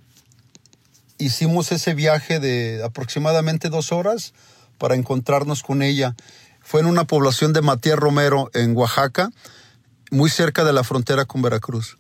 hicimos 1.25 1.72
ese 1.72 1.94
viaje 1.94 2.39
de 2.39 2.82
aproximadamente 2.84 3.70
dos 3.70 3.92
horas 3.92 4.34
para 4.77 4.96
encontrarnos 4.96 5.63
con 5.63 5.82
ella. 5.82 6.15
Fue 6.62 6.82
en 6.82 6.88
una 6.88 7.06
población 7.06 7.53
de 7.53 7.62
Matías 7.62 7.98
Romero, 7.98 8.50
en 8.53 8.75
Oaxaca, 8.75 9.30
muy 10.12 10.30
cerca 10.30 10.63
de 10.63 10.74
la 10.74 10.84
frontera 10.84 11.25
con 11.25 11.42
Veracruz 11.42 11.98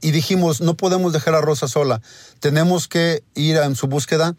y 0.00 0.10
dijimos, 0.12 0.60
no 0.60 0.76
podemos 0.76 1.12
dejar 1.12 1.34
a 1.34 1.40
Rosa 1.40 1.68
sola, 1.68 2.00
tenemos 2.40 2.88
que 2.88 3.22
ir 3.34 3.56
en 3.56 3.76
su 3.76 3.86
búsqueda 3.86 4.34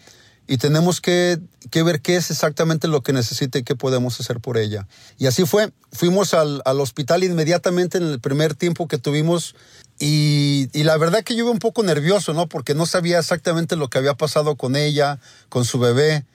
y 0.48 0.58
tenemos 0.58 1.02
que, 1.02 1.40
ver 1.72 2.02
qué 2.02 2.16
es 2.16 2.32
exactamente 2.32 2.88
lo 2.88 3.02
que 3.02 3.14
necesita 3.14 3.60
y 3.60 3.64
qué 3.64 3.76
podemos 3.76 4.20
hacer 4.20 4.40
por 4.40 4.58
ella. 4.58 4.88
Y 5.18 5.28
así 5.28 5.46
fue, 5.46 5.72
fuimos 5.94 6.34
al, 6.34 6.62
hospital 6.66 7.24
inmediatamente 7.24 7.98
en 7.98 8.06
el 8.06 8.20
primer 8.20 8.56
tiempo 8.56 8.88
que 8.88 8.98
tuvimos 8.98 9.56
y, 10.02 10.68
y, 10.74 10.84
la 10.84 10.98
verdad 10.98 11.24
que 11.24 11.36
yo 11.36 11.44
iba 11.44 11.52
un 11.52 11.60
poco 11.60 11.84
nervioso, 11.84 12.34
¿no? 12.34 12.48
Porque 12.48 12.74
no 12.74 12.86
sabía 12.88 13.20
exactamente 13.20 13.76
lo 13.76 13.88
que 13.88 14.00
había 14.00 14.16
pasado 14.16 14.56
con 14.56 14.76
ella, 14.76 15.20
con 15.50 15.64
su 15.64 15.78
bebé. 15.78 16.26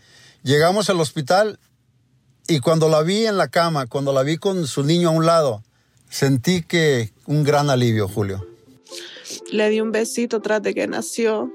Llegamos 0.44 0.88
al 0.88 1.00
hospital 1.00 1.58
y 2.46 2.60
cuando 2.60 2.88
la 2.88 3.02
vi 3.02 3.26
en 3.26 3.36
la 3.36 3.48
cama, 3.48 3.86
cuando 3.86 4.12
la 4.12 4.22
vi 4.22 4.36
con 4.36 4.68
su 4.68 4.84
niño 4.84 5.08
a 5.08 5.12
un 5.12 5.26
lado, 5.26 5.64
sentí 6.08 6.62
que 6.62 7.12
un 7.26 7.42
gran 7.42 7.68
alivio, 7.70 8.06
Julio. 8.06 8.46
Le 9.50 9.68
di 9.70 9.80
un 9.80 9.90
besito 9.90 10.40
tras 10.40 10.62
de 10.62 10.72
que 10.72 10.86
nació. 10.86 11.52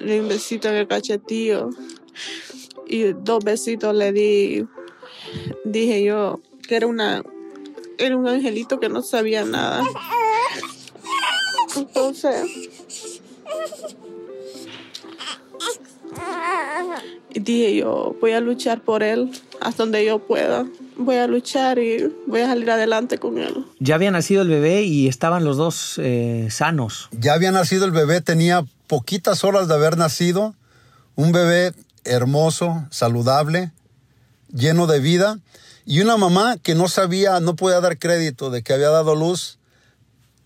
Le 0.00 0.14
di 0.14 0.20
un 0.20 0.28
besito 0.28 0.68
en 0.68 0.76
el 0.76 0.88
cachetillo. 0.88 1.68
Y 2.86 3.12
dos 3.12 3.44
besitos 3.44 3.94
le 3.94 4.12
di. 4.12 4.66
Dije 5.64 6.02
yo 6.02 6.40
que 6.66 6.76
era 6.76 6.86
una. 6.86 7.22
Era 7.98 8.16
un 8.16 8.26
angelito 8.26 8.80
que 8.80 8.88
no 8.88 9.02
sabía 9.02 9.44
nada. 9.44 9.84
Entonces. 11.76 12.50
Y 17.34 17.40
dije 17.40 17.76
yo, 17.76 18.16
voy 18.20 18.32
a 18.32 18.40
luchar 18.40 18.82
por 18.82 19.02
él 19.02 19.30
hasta 19.60 19.82
donde 19.84 20.04
yo 20.04 20.18
pueda 20.18 20.66
voy 20.96 21.16
a 21.16 21.26
luchar 21.26 21.78
y 21.78 22.12
voy 22.26 22.40
a 22.40 22.46
salir 22.46 22.70
adelante 22.70 23.18
con 23.18 23.38
él. 23.38 23.66
Ya 23.78 23.94
había 23.94 24.10
nacido 24.10 24.42
el 24.42 24.48
bebé 24.48 24.82
y 24.82 25.08
estaban 25.08 25.44
los 25.44 25.56
dos 25.56 25.94
eh, 25.98 26.48
sanos. 26.50 27.08
Ya 27.12 27.34
había 27.34 27.52
nacido 27.52 27.84
el 27.84 27.90
bebé, 27.90 28.20
tenía 28.20 28.64
poquitas 28.86 29.44
horas 29.44 29.68
de 29.68 29.74
haber 29.74 29.96
nacido. 29.96 30.54
Un 31.14 31.32
bebé 31.32 31.72
hermoso, 32.04 32.86
saludable, 32.90 33.70
lleno 34.52 34.86
de 34.86 35.00
vida. 35.00 35.38
Y 35.84 36.00
una 36.00 36.16
mamá 36.16 36.56
que 36.62 36.74
no 36.74 36.88
sabía, 36.88 37.40
no 37.40 37.56
podía 37.56 37.80
dar 37.80 37.98
crédito 37.98 38.50
de 38.50 38.62
que 38.62 38.72
había 38.72 38.88
dado 38.88 39.14
luz 39.14 39.58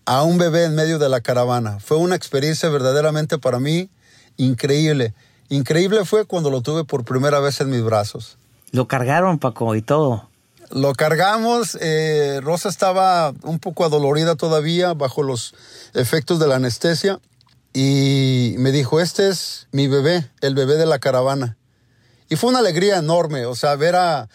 a 0.07 0.23
un 0.23 0.37
bebé 0.37 0.63
en 0.63 0.73
medio 0.73 0.99
de 0.99 1.09
la 1.09 1.19
caravana. 1.19 1.79
Fue 1.81 1.97
una 1.97 2.15
experiencia 2.15 2.69
verdaderamente 2.69 3.37
para 3.37 3.59
mí 3.59 3.89
increíble. 4.37 5.13
Increíble 5.49 6.05
fue 6.05 6.23
cuando 6.23 6.49
lo 6.49 6.61
tuve 6.61 6.85
por 6.85 7.03
primera 7.03 7.41
vez 7.41 7.59
en 7.59 7.69
mis 7.69 7.83
brazos. 7.83 8.37
Lo 8.71 8.87
cargaron, 8.87 9.37
Paco, 9.37 9.75
y 9.75 9.81
todo. 9.81 10.29
Lo 10.71 10.93
cargamos, 10.93 11.77
eh, 11.81 12.39
Rosa 12.41 12.69
estaba 12.69 13.33
un 13.43 13.59
poco 13.59 13.83
adolorida 13.83 14.35
todavía 14.35 14.93
bajo 14.93 15.23
los 15.23 15.53
efectos 15.93 16.39
de 16.39 16.47
la 16.47 16.55
anestesia 16.55 17.19
y 17.73 18.55
me 18.59 18.71
dijo, 18.71 19.01
este 19.01 19.27
es 19.27 19.67
mi 19.73 19.89
bebé, 19.89 20.29
el 20.39 20.55
bebé 20.55 20.75
de 20.75 20.85
la 20.85 20.99
caravana. 20.99 21.57
Y 22.29 22.37
fue 22.37 22.49
una 22.49 22.59
alegría 22.59 22.97
enorme, 22.97 23.45
o 23.45 23.55
sea, 23.55 23.75
ver 23.75 23.97
a, 23.97 24.29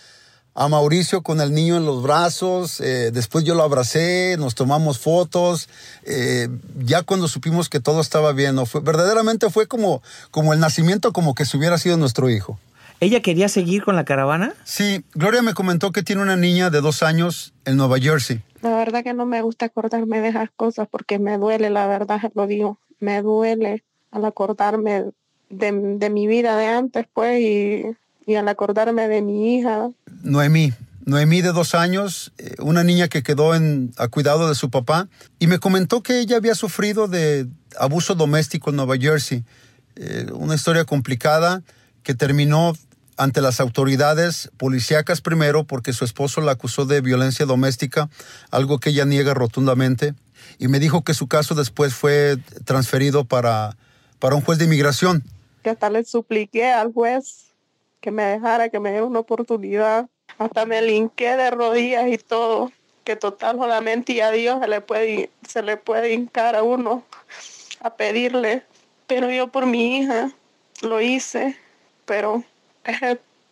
Mauricio 0.55 1.23
con 1.23 1.41
el 1.41 1.53
niño 1.55 1.77
en 1.77 1.87
los 1.87 2.03
brazos, 2.03 2.81
eh, 2.81 3.11
después 3.11 3.45
yo 3.45 3.55
lo 3.55 3.63
abracé, 3.63 4.37
nos 4.39 4.55
tomamos 4.55 4.99
fotos, 4.99 5.69
eh, 6.05 6.49
ya 6.79 7.03
cuando 7.03 7.29
supimos 7.29 7.69
que 7.69 7.81
todo 7.81 8.01
estaba 8.01 8.33
bien, 8.33 8.65
fue, 8.67 8.81
verdaderamente 8.81 9.49
fue 9.51 9.67
como, 9.67 10.03
como 10.31 10.53
el 10.53 10.61
nacimiento, 10.61 11.13
como 11.13 11.35
que 11.35 11.45
si 11.45 11.57
hubiera 11.57 11.79
sido 11.79 11.97
nuestro 11.97 12.29
hijo. 12.29 12.59
¿Ella 13.01 13.21
quería 13.21 13.49
seguir 13.49 13.83
con 13.83 13.97
la 13.97 14.05
caravana? 14.05 14.55
Sí, 14.63 15.05
Gloria 15.15 15.43
me 15.43 15.55
comentó 15.55 15.91
que 15.91 16.05
tiene 16.05 16.23
una 16.23 16.37
niña 16.37 16.71
de 16.71 16.81
dos 16.81 17.03
años 17.03 17.53
en 17.65 17.77
Nueva 17.77 17.99
Jersey. 17.99 18.43
La 18.61 18.77
verdad 18.77 19.03
que 19.03 19.13
no 19.13 19.27
me 19.27 19.43
gusta 19.43 19.67
acordarme 19.67 20.21
de 20.21 20.29
esas 20.29 20.51
cosas 20.55 20.87
porque 20.89 21.19
me 21.19 21.37
duele, 21.37 21.69
la 21.69 21.89
verdad 21.89 22.21
lo 22.35 22.47
digo, 22.47 22.79
me 23.01 23.21
duele 23.21 23.83
al 24.13 24.25
acordarme 24.25 25.07
de, 25.51 26.11
mi 26.11 26.27
vida 26.29 26.57
de 26.57 26.67
antes, 26.67 27.07
pues, 27.13 27.41
y, 27.41 27.85
y, 28.27 28.35
al 28.35 28.49
acordarme 28.49 29.09
de 29.09 29.23
mi 29.23 29.57
hija. 29.57 29.91
Noemí, 30.23 30.73
Noemí 31.05 31.43
de 31.43 31.53
dos 31.53 31.75
años, 31.75 32.33
eh, 32.39 32.55
una 32.61 32.85
niña 32.85 33.09
que 33.09 33.23
quedó 33.23 33.55
en, 33.55 33.93
a 33.97 34.09
cuidado 34.09 34.49
de 34.49 34.55
su 34.55 34.71
papá, 34.71 35.09
y 35.39 35.47
me 35.47 35.59
comentó 35.59 36.03
que 36.03 36.21
ella 36.21 36.37
había 36.37 36.55
sufrido 36.55 37.09
de 37.09 37.49
abuso 37.79 38.15
doméstico 38.15 38.71
en 38.71 38.77
Nueva 38.77 38.97
Jersey. 38.97 39.45
Eh, 39.97 40.27
una 40.33 40.55
historia 40.55 40.85
complicada 40.85 41.63
que 42.03 42.15
terminó 42.15 42.75
ante 43.17 43.41
las 43.41 43.61
autoridades 43.61 44.51
policíacas 44.57 45.21
primero 45.21 45.65
porque 45.65 45.93
su 45.93 46.05
esposo 46.05 46.41
la 46.41 46.53
acusó 46.53 46.87
de 46.87 47.01
violencia 47.01 47.47
doméstica, 47.47 48.09
algo 48.51 48.79
que 48.79 48.91
ella 48.91 49.05
niega 49.05 49.35
rotundamente. 49.35 50.15
y 50.59 50.69
me 50.69 50.81
dijo 50.81 51.03
que 51.03 51.15
su 51.15 51.29
caso 51.29 51.55
después 51.55 51.95
fue 51.95 52.37
transferido 52.65 53.25
para, 53.25 53.77
para 54.19 54.35
un 54.35 54.43
juez 54.43 54.59
de 54.59 54.65
inmigración. 54.67 55.25
Que 55.63 55.71
hasta 55.71 55.89
le 55.89 56.05
supliqué 56.05 56.73
al 56.73 56.93
juez 56.93 57.52
que 58.03 58.11
me 58.11 58.25
dejara, 58.25 58.69
que 58.69 58.81
me 58.81 58.91
diera 58.91 59.07
una 59.07 59.21
oportunidad. 59.21 60.11
Hasta 60.37 60.67
me 60.67 60.83
linqué 60.83 61.37
de 61.37 61.51
rodillas 61.51 62.09
y 62.09 62.19
todo. 62.19 62.71
Que 63.05 63.17
total 63.17 63.57
solamente 63.57 64.13
y 64.13 64.21
a 64.21 64.31
Dios 64.31 64.61
se 64.61 64.69
le 64.69 64.81
puede, 64.81 65.31
se 65.49 65.63
le 65.63 65.77
puede 65.77 66.13
hincar 66.13 66.55
a 66.55 66.63
uno 66.63 67.05
a 67.81 67.95
pedirle. 67.95 68.65
Pero 69.07 69.31
yo 69.31 69.49
por 69.49 69.67
mi 69.67 69.99
hija 69.99 70.31
lo 70.83 71.01
hice. 71.01 71.57
Pero 72.05 72.45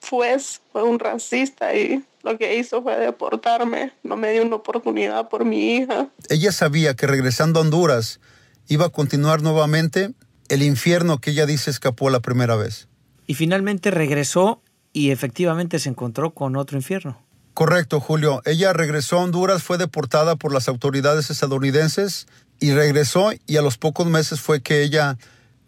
juez 0.08 0.60
fue 0.72 0.82
un 0.82 0.98
racista 0.98 1.74
y 1.74 2.04
lo 2.22 2.36
que 2.36 2.56
hizo 2.56 2.82
fue 2.82 2.96
deportarme. 2.98 3.92
No 4.02 4.16
me 4.16 4.32
dio 4.32 4.42
una 4.42 4.56
oportunidad 4.56 5.28
por 5.28 5.44
mi 5.44 5.76
hija. 5.76 6.08
Ella 6.28 6.50
sabía 6.50 6.94
que 6.94 7.06
regresando 7.06 7.60
a 7.60 7.62
Honduras 7.62 8.20
iba 8.66 8.86
a 8.86 8.90
continuar 8.90 9.42
nuevamente 9.42 10.10
el 10.48 10.64
infierno 10.64 11.20
que 11.20 11.30
ella 11.30 11.46
dice 11.46 11.70
escapó 11.70 12.10
la 12.10 12.18
primera 12.18 12.56
vez 12.56 12.89
y 13.30 13.34
finalmente 13.34 13.92
regresó 13.92 14.60
y 14.92 15.12
efectivamente 15.12 15.78
se 15.78 15.88
encontró 15.88 16.34
con 16.34 16.56
otro 16.56 16.76
infierno. 16.76 17.22
Correcto, 17.54 18.00
Julio. 18.00 18.42
Ella 18.44 18.72
regresó 18.72 19.18
a 19.18 19.22
Honduras, 19.22 19.62
fue 19.62 19.78
deportada 19.78 20.34
por 20.34 20.52
las 20.52 20.66
autoridades 20.66 21.30
estadounidenses 21.30 22.26
y 22.58 22.72
regresó 22.72 23.30
y 23.46 23.56
a 23.56 23.62
los 23.62 23.78
pocos 23.78 24.08
meses 24.08 24.40
fue 24.40 24.62
que 24.62 24.82
ella 24.82 25.16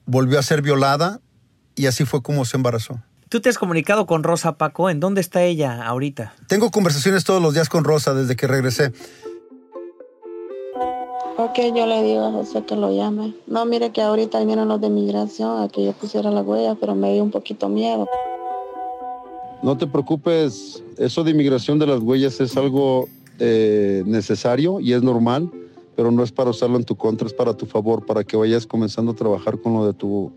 volvió 0.06 0.40
a 0.40 0.42
ser 0.42 0.60
violada 0.60 1.20
y 1.76 1.86
así 1.86 2.04
fue 2.04 2.20
como 2.20 2.44
se 2.44 2.56
embarazó. 2.56 3.00
¿Tú 3.28 3.40
te 3.40 3.48
has 3.48 3.58
comunicado 3.58 4.06
con 4.06 4.24
Rosa 4.24 4.58
Paco? 4.58 4.90
¿En 4.90 4.98
dónde 4.98 5.20
está 5.20 5.44
ella 5.44 5.86
ahorita? 5.86 6.34
Tengo 6.48 6.72
conversaciones 6.72 7.22
todos 7.22 7.40
los 7.40 7.54
días 7.54 7.68
con 7.68 7.84
Rosa 7.84 8.12
desde 8.12 8.34
que 8.34 8.48
regresé. 8.48 8.92
Ok, 11.38 11.58
yo 11.74 11.86
le 11.86 12.02
digo 12.02 12.26
a 12.26 12.30
José 12.30 12.62
que 12.64 12.76
lo 12.76 12.92
llame. 12.92 13.34
No, 13.46 13.64
mire 13.64 13.90
que 13.90 14.02
ahorita 14.02 14.38
vinieron 14.38 14.68
los 14.68 14.80
de 14.80 14.90
migración 14.90 15.62
a 15.62 15.68
que 15.68 15.82
yo 15.84 15.92
pusiera 15.92 16.30
la 16.30 16.42
huella, 16.42 16.76
pero 16.78 16.94
me 16.94 17.12
dio 17.14 17.22
un 17.22 17.30
poquito 17.30 17.70
miedo. 17.70 18.06
No 19.62 19.78
te 19.78 19.86
preocupes, 19.86 20.82
eso 20.98 21.24
de 21.24 21.30
inmigración 21.30 21.78
de 21.78 21.86
las 21.86 22.00
huellas 22.00 22.38
es 22.40 22.56
algo 22.56 23.08
eh, 23.38 24.02
necesario 24.04 24.78
y 24.80 24.92
es 24.92 25.02
normal, 25.02 25.50
pero 25.96 26.10
no 26.10 26.22
es 26.22 26.32
para 26.32 26.50
usarlo 26.50 26.76
en 26.76 26.84
tu 26.84 26.96
contra, 26.96 27.26
es 27.26 27.32
para 27.32 27.54
tu 27.54 27.64
favor, 27.64 28.04
para 28.04 28.24
que 28.24 28.36
vayas 28.36 28.66
comenzando 28.66 29.12
a 29.12 29.14
trabajar 29.14 29.58
con 29.58 29.72
lo 29.72 29.86
de 29.86 29.94
tu, 29.94 30.30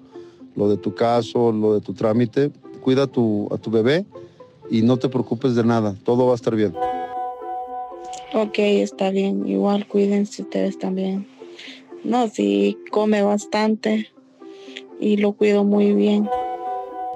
lo 0.56 0.70
de 0.70 0.78
tu 0.78 0.96
caso, 0.96 1.52
lo 1.52 1.74
de 1.74 1.82
tu 1.82 1.94
trámite. 1.94 2.52
Cuida 2.82 3.04
a 3.04 3.08
tu, 3.08 3.50
a 3.52 3.58
tu 3.58 3.70
bebé 3.70 4.06
y 4.70 4.82
no 4.82 4.96
te 4.98 5.10
preocupes 5.10 5.56
de 5.56 5.64
nada, 5.64 5.96
todo 6.06 6.26
va 6.28 6.32
a 6.32 6.36
estar 6.36 6.56
bien. 6.56 6.74
Ok, 8.38 8.60
está 8.60 9.12
bien. 9.12 9.48
Igual 9.48 9.88
cuídense 9.88 10.42
ustedes 10.42 10.78
también. 10.78 11.26
No, 12.04 12.28
sí, 12.28 12.78
come 12.92 13.22
bastante 13.22 14.10
y 15.00 15.16
lo 15.16 15.32
cuido 15.32 15.64
muy 15.64 15.94
bien. 15.94 16.28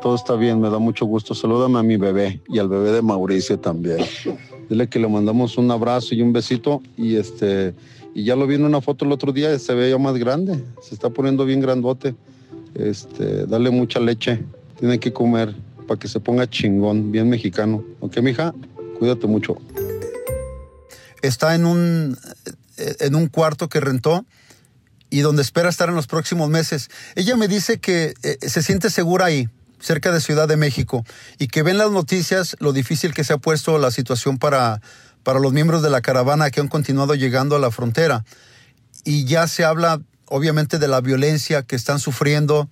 Todo 0.02 0.16
está 0.16 0.38
bien, 0.38 0.62
me 0.62 0.70
da 0.70 0.80
mucho 0.80 1.06
gusto. 1.06 1.36
Salúdame 1.36 1.78
a 1.78 1.84
mi 1.84 1.98
bebé 1.98 2.40
y 2.48 2.60
al 2.60 2.70
bebé 2.70 2.94
de 2.94 3.02
Mauricio 3.02 3.60
también. 3.60 3.98
Dile 4.70 4.88
que 4.88 4.98
le 4.98 5.10
mandamos 5.10 5.58
un 5.58 5.70
abrazo 5.72 6.16
y 6.16 6.22
un 6.22 6.32
besito 6.32 6.82
y 6.96 7.18
este 7.18 7.74
y 8.16 8.24
ya 8.24 8.38
lo 8.38 8.48
vi 8.48 8.56
en 8.56 8.64
una 8.64 8.80
foto 8.80 9.04
el 9.04 9.12
otro 9.12 9.34
día, 9.34 9.60
se 9.60 9.74
ve 9.74 9.90
ya 9.90 9.98
más 9.98 10.18
grande, 10.18 10.64
se 10.82 10.96
está 10.96 11.10
poniendo 11.10 11.44
bien 11.44 11.60
grandote. 11.60 12.16
Este, 12.76 13.46
dale 13.46 13.70
mucha 13.72 14.00
leche, 14.00 14.40
tiene 14.80 14.98
que 15.00 15.12
comer 15.12 15.54
para 15.86 16.00
que 16.00 16.08
se 16.08 16.22
ponga 16.22 16.50
chingón, 16.50 17.12
bien 17.12 17.28
mexicano. 17.28 17.84
¿Ok, 18.00 18.20
mija? 18.22 18.56
Cuídate 18.98 19.28
mucho 19.28 19.58
está 21.22 21.56
en 21.56 21.66
un, 21.66 22.18
en 22.78 23.16
un 23.16 23.28
cuarto 23.28 23.70
que 23.70 23.80
rentó 23.80 24.26
y 25.10 25.22
donde 25.22 25.42
espera 25.42 25.70
estar 25.70 25.90
en 25.90 25.96
los 25.96 26.08
próximos 26.08 26.50
meses. 26.50 26.90
Ella 27.16 27.36
me 27.36 27.48
dice 27.48 27.80
que 27.80 28.14
eh, 28.24 28.38
se 28.48 28.62
siente 28.62 28.90
segura 28.90 29.26
ahí, 29.26 29.50
cerca 29.80 30.12
de 30.12 30.22
Ciudad 30.22 30.48
de 30.48 30.58
México, 30.58 31.06
y 31.38 31.48
que 31.48 31.64
ven 31.64 31.78
las 31.78 31.92
noticias 31.92 32.56
lo 32.60 32.74
difícil 32.74 33.14
que 33.14 33.24
se 33.24 33.34
ha 33.34 33.38
puesto 33.38 33.78
la 33.80 33.92
situación 33.92 34.38
para, 34.38 34.82
para 35.24 35.40
los 35.40 35.54
miembros 35.54 35.82
de 35.82 35.90
la 35.90 36.02
caravana 36.02 36.52
que 36.52 36.60
han 36.60 36.68
continuado 36.68 37.16
llegando 37.16 37.56
a 37.56 37.60
la 37.60 37.72
frontera. 37.72 38.26
Y 39.04 39.26
ya 39.26 39.48
se 39.48 39.64
habla, 39.64 40.02
obviamente, 40.26 40.78
de 40.78 40.88
la 40.88 41.02
violencia 41.02 41.64
que 41.64 41.76
están 41.76 42.00
sufriendo, 42.00 42.70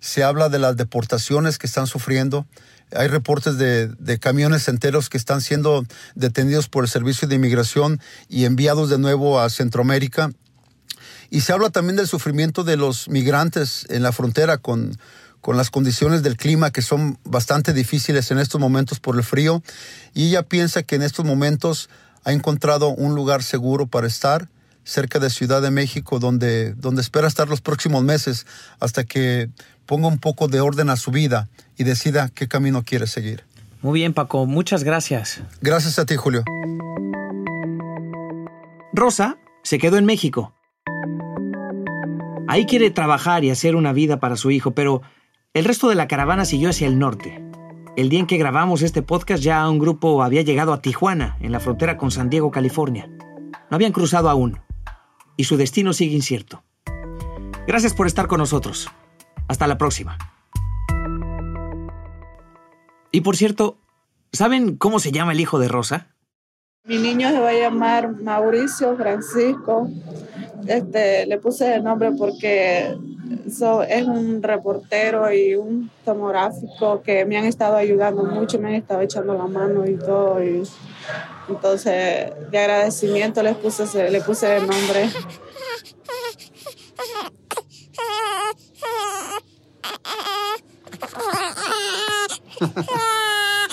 se 0.00 0.24
habla 0.24 0.48
de 0.48 0.58
las 0.58 0.76
deportaciones 0.76 1.58
que 1.58 1.66
están 1.66 1.86
sufriendo. 1.86 2.46
Hay 2.92 3.06
reportes 3.06 3.58
de, 3.58 4.18
camiones 4.18 4.66
enteros 4.66 5.08
que 5.08 5.18
están 5.18 5.40
siendo 5.40 5.84
detenidos 6.14 6.68
por 6.68 6.84
el 6.84 6.90
Servicio 6.90 7.28
de 7.28 7.36
Inmigración 7.36 8.00
y 8.28 8.46
enviados 8.46 8.90
de 8.90 8.98
nuevo 8.98 9.40
a 9.40 9.48
Centroamérica. 9.50 10.32
Y 11.30 11.42
se 11.42 11.52
habla 11.52 11.70
también 11.70 11.96
del 11.96 12.08
sufrimiento 12.08 12.64
de 12.64 12.76
los 12.76 13.08
migrantes 13.08 13.86
en 13.88 14.02
la 14.02 14.10
frontera 14.10 14.58
con, 14.58 14.98
con 15.40 15.56
las 15.56 15.70
condiciones 15.70 16.24
del 16.24 16.36
clima 16.36 16.72
que 16.72 16.82
son 16.82 17.18
bastante 17.22 17.72
difíciles 17.72 18.32
en 18.32 18.38
estos 18.38 18.60
momentos 18.60 18.98
por 18.98 19.14
el 19.16 19.22
frío. 19.22 19.62
Y 20.12 20.28
ella 20.28 20.42
piensa 20.42 20.82
que 20.82 20.96
en 20.96 21.02
estos 21.02 21.24
momentos 21.24 21.88
ha 22.24 22.32
encontrado 22.32 22.88
un 22.88 23.14
lugar 23.14 23.42
seguro 23.44 23.86
para 23.86 24.08
estar 24.08 24.48
cerca 24.90 25.18
de 25.18 25.30
Ciudad 25.30 25.62
de 25.62 25.70
México, 25.70 26.18
donde, 26.18 26.74
donde 26.74 27.00
espera 27.00 27.28
estar 27.28 27.48
los 27.48 27.60
próximos 27.60 28.02
meses 28.02 28.46
hasta 28.80 29.04
que 29.04 29.48
ponga 29.86 30.08
un 30.08 30.18
poco 30.18 30.48
de 30.48 30.60
orden 30.60 30.90
a 30.90 30.96
su 30.96 31.10
vida 31.10 31.48
y 31.76 31.84
decida 31.84 32.28
qué 32.28 32.48
camino 32.48 32.82
quiere 32.82 33.06
seguir. 33.06 33.44
Muy 33.82 34.00
bien, 34.00 34.12
Paco, 34.12 34.46
muchas 34.46 34.84
gracias. 34.84 35.40
Gracias 35.60 35.98
a 35.98 36.06
ti, 36.06 36.16
Julio. 36.16 36.42
Rosa 38.92 39.38
se 39.62 39.78
quedó 39.78 39.96
en 39.96 40.04
México. 40.04 40.52
Ahí 42.48 42.66
quiere 42.66 42.90
trabajar 42.90 43.44
y 43.44 43.50
hacer 43.50 43.76
una 43.76 43.92
vida 43.92 44.18
para 44.18 44.36
su 44.36 44.50
hijo, 44.50 44.72
pero 44.72 45.02
el 45.54 45.64
resto 45.64 45.88
de 45.88 45.94
la 45.94 46.08
caravana 46.08 46.44
siguió 46.44 46.68
hacia 46.68 46.88
el 46.88 46.98
norte. 46.98 47.42
El 47.96 48.08
día 48.08 48.20
en 48.20 48.26
que 48.26 48.38
grabamos 48.38 48.82
este 48.82 49.02
podcast 49.02 49.42
ya 49.42 49.68
un 49.68 49.78
grupo 49.78 50.22
había 50.22 50.42
llegado 50.42 50.72
a 50.72 50.82
Tijuana, 50.82 51.36
en 51.40 51.52
la 51.52 51.60
frontera 51.60 51.96
con 51.96 52.10
San 52.10 52.28
Diego, 52.28 52.50
California. 52.50 53.08
No 53.70 53.76
habían 53.76 53.92
cruzado 53.92 54.28
aún, 54.28 54.58
y 55.40 55.44
su 55.44 55.56
destino 55.56 55.94
sigue 55.94 56.14
incierto. 56.14 56.62
Gracias 57.66 57.94
por 57.94 58.06
estar 58.06 58.26
con 58.26 58.40
nosotros. 58.40 58.88
Hasta 59.48 59.66
la 59.66 59.78
próxima. 59.78 60.18
Y 63.10 63.22
por 63.22 63.38
cierto, 63.38 63.78
¿saben 64.34 64.76
cómo 64.76 64.98
se 64.98 65.12
llama 65.12 65.32
el 65.32 65.40
hijo 65.40 65.58
de 65.58 65.68
Rosa? 65.68 66.08
Mi 66.84 66.98
niño 66.98 67.30
se 67.30 67.40
va 67.40 67.48
a 67.48 67.54
llamar 67.54 68.20
Mauricio 68.20 68.94
Francisco. 68.98 69.88
Este, 70.66 71.24
le 71.24 71.38
puse 71.38 71.74
el 71.74 71.84
nombre 71.84 72.12
porque 72.18 72.94
es 73.88 74.06
un 74.06 74.42
reportero 74.42 75.32
y 75.32 75.54
un 75.54 75.90
tomográfico 76.04 77.00
que 77.00 77.24
me 77.24 77.38
han 77.38 77.46
estado 77.46 77.76
ayudando 77.76 78.24
mucho, 78.24 78.58
me 78.58 78.68
han 78.68 78.74
estado 78.74 79.00
echando 79.00 79.32
la 79.32 79.46
mano 79.46 79.86
y 79.86 79.94
todo. 79.96 80.38
Entonces, 81.50 82.32
de 82.50 82.58
agradecimiento 82.58 83.42
les 83.42 83.56
puse, 83.56 84.10
le 84.10 84.20
puse 84.20 84.56
el 84.56 84.66
nombre. 84.66 85.10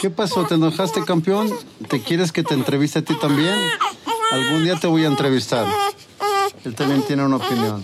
¿Qué 0.02 0.10
pasó? 0.10 0.46
¿Te 0.46 0.56
enojaste, 0.56 1.04
campeón? 1.04 1.52
¿Te 1.90 2.02
quieres 2.02 2.32
que 2.32 2.44
te 2.44 2.54
entreviste 2.54 3.00
a 3.00 3.02
ti 3.02 3.16
también? 3.20 3.60
Algún 4.32 4.64
día 4.64 4.76
te 4.80 4.88
voy 4.88 5.04
a 5.06 5.08
entrevistar. 5.08 5.68
Él 6.64 6.76
también 6.76 7.02
tiene 7.04 7.24
una 7.24 7.38
opinión. 7.38 7.84